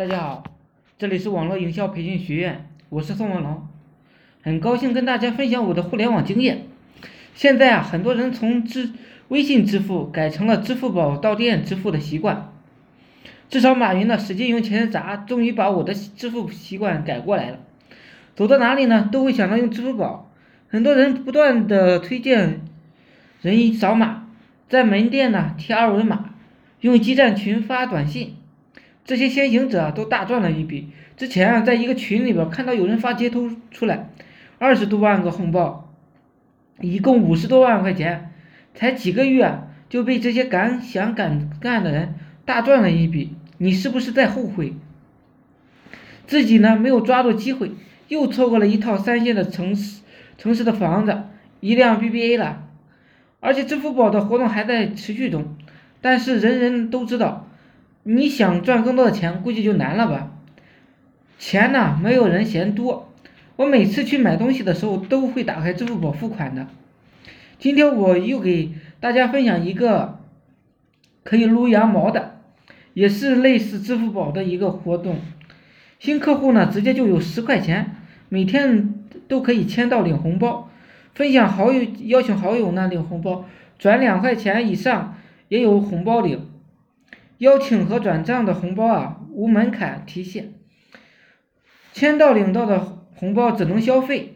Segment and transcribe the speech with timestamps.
[0.00, 0.44] 大家好，
[0.96, 3.68] 这里是网络营销培训学院，我是宋文龙，
[4.40, 6.62] 很高兴跟大家分享我的互联网经验。
[7.34, 8.94] 现在啊，很多人从支
[9.28, 12.50] 微信支付改成了支付宝到店支付的习惯，
[13.50, 17.58] 至少马云呢使劲用钱砸，终于把我的支付习惯改过来了。
[18.34, 20.32] 走到哪里呢，都会想到用支付宝。
[20.68, 22.62] 很多人不断的推荐
[23.42, 24.28] 人扫码，
[24.66, 26.30] 在门店呢贴二维码。
[26.80, 28.36] 用基站群发短信，
[29.10, 30.90] 这些先行者都大赚了一笔。
[31.16, 34.08] 之前啊，在一个群里边看到有人发截图出来，
[34.60, 35.92] 二十多万个红包，
[36.80, 38.30] 一共五十多万块钱，
[38.72, 43.34] 才几个月就被这些敢想敢干的人大赚了一笔。
[43.58, 44.74] 你是不是在后悔？
[46.28, 47.72] 自己呢没有抓住机会，
[48.06, 50.02] 又错过了一套三线的城市
[50.38, 51.24] 城市的房子，
[51.58, 52.62] 一辆 BBA 了，
[53.40, 55.56] 而且支付宝的活动还在持续中。
[56.00, 57.49] 但是人人都知道，
[58.12, 60.32] 你想赚更多的钱，估计就难了吧？
[61.38, 63.12] 钱呢，没有人嫌多。
[63.54, 66.66] 我每次去买东西的时候，都会打开支付宝付款的。
[67.60, 70.18] 今天我又给大家分享一个
[71.22, 72.40] 可以撸羊毛的，
[72.94, 75.20] 也是类似支付宝的一个活动。
[76.00, 77.94] 新客户呢，直接就有十块钱，
[78.28, 78.92] 每天
[79.28, 80.68] 都可以签到领红包。
[81.14, 83.44] 分享好友，邀请好友呢领红包，
[83.78, 85.16] 转两块钱以上。
[85.48, 86.46] 也有红包领，
[87.40, 90.52] 邀请和转账的红包啊无门槛提现，
[91.94, 92.78] 签到领到的
[93.14, 94.34] 红包只能消费，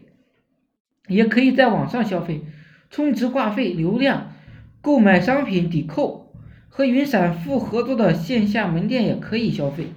[1.07, 2.41] 也可以在网上消费，
[2.89, 4.33] 充值话费、流量、
[4.81, 6.33] 购买商品抵扣，
[6.67, 9.89] 和云闪付合作的线下门店也可以消费。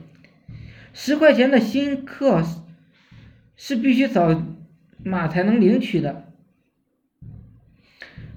[0.92, 2.42] 十块钱的新客
[3.56, 4.42] 是必须扫
[5.02, 6.27] 码才能领取的。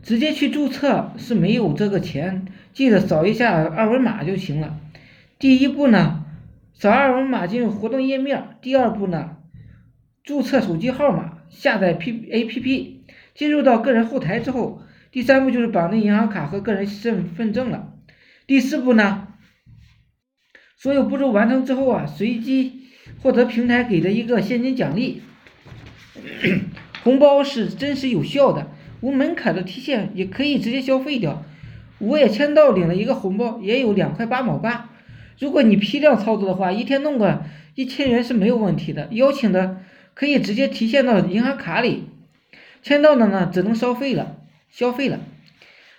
[0.04, 4.80] 直接去注册是没有这个钱，记得扫一下二维码就行了。
[5.38, 6.26] 第一步呢，
[6.74, 9.38] 扫二维码进入活动页面；第二步呢，
[10.24, 13.04] 注册手机号码，下载 P A P P，
[13.36, 14.82] 进入到个人后台之后，
[15.12, 17.94] 第三步就是绑定银行卡和个人身份证了。
[18.48, 19.28] 第四步呢，
[20.78, 22.88] 所有步骤完成之后啊，随机
[23.22, 25.22] 获得平台给的一个现金奖励，
[27.04, 28.72] 红包是真实有效的。
[29.02, 31.44] 无门槛的提现也可以直接消费掉，
[32.00, 34.90] 我也签到领了一个红包，也有两块八毛八。
[35.40, 39.08] 如果你批量操作的话，一天弄个一千元是没有问题的。
[39.12, 39.82] 邀请的
[40.14, 42.10] 可以直接提现到银行卡里，
[42.84, 44.38] 签到的呢只能消费了，
[44.70, 45.20] 消费了。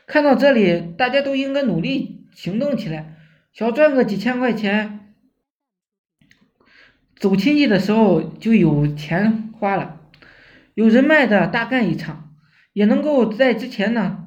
[0.06, 3.16] 看到这里，大家都应该努力行动起来，
[3.52, 5.14] 小赚个几千块钱，
[7.16, 10.00] 走亲戚的时候就有钱花了，
[10.74, 12.31] 有人脉的大干一场。
[12.72, 14.26] 也能够在之前呢，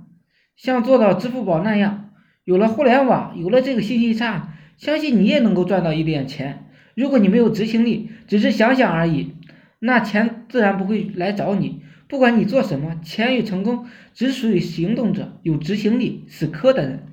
[0.55, 2.11] 像做到支付宝那样，
[2.43, 6.67] 有了互联网，有了这个信息差，相信你也能够赚到一点钱。
[6.95, 9.33] 如果你没有执行力，只是想想而已，
[9.79, 11.81] 那钱自然不会来找你。
[12.07, 17.07] 不管你做什么，钱与成功只属于行动者，有执行力、死磕的人。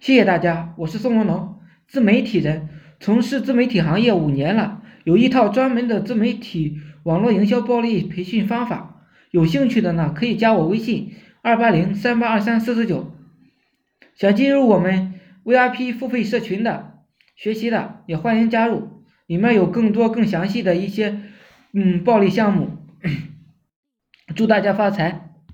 [0.00, 1.56] 谢谢大家，我是宋文龙，
[1.86, 8.97] 自媒体人，从事自媒体行业五年了，有一套专门的自媒体网络营销暴力培训方法。
[9.30, 11.12] 有兴趣的呢，可以加我微信
[11.42, 13.12] 二八零三八二三四四九。
[14.14, 17.04] 想进入我们 VIP 付费社群的
[17.36, 21.20] 学习的，也欢迎加入，里面有更多更详细的一些
[21.72, 22.78] 嗯暴力项目。
[24.34, 25.27] 祝大家发财！